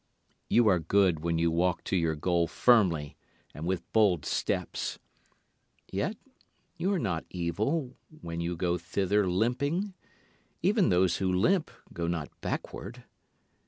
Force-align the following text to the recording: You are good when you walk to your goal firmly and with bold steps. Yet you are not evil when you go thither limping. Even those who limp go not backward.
You 0.49 0.67
are 0.67 0.79
good 0.79 1.19
when 1.19 1.37
you 1.37 1.51
walk 1.51 1.83
to 1.83 1.95
your 1.95 2.15
goal 2.15 2.47
firmly 2.47 3.15
and 3.53 3.67
with 3.67 3.83
bold 3.93 4.25
steps. 4.25 4.97
Yet 5.91 6.17
you 6.75 6.91
are 6.91 6.97
not 6.97 7.23
evil 7.29 7.93
when 8.21 8.41
you 8.41 8.57
go 8.57 8.79
thither 8.79 9.29
limping. 9.29 9.93
Even 10.63 10.89
those 10.89 11.17
who 11.17 11.31
limp 11.31 11.69
go 11.93 12.07
not 12.07 12.29
backward. 12.41 13.03